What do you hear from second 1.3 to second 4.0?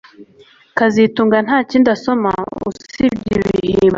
ntakindi asoma usibye ibihimbano